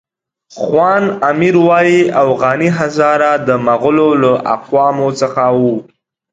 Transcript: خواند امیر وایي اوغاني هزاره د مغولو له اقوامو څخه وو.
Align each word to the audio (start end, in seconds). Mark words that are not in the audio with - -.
خواند 0.61 1.05
امیر 1.29 1.55
وایي 1.67 1.99
اوغاني 2.23 2.69
هزاره 2.79 3.31
د 3.47 3.49
مغولو 3.67 4.09
له 4.21 4.31
اقوامو 4.55 5.07
څخه 5.21 5.43
وو. 5.59 5.73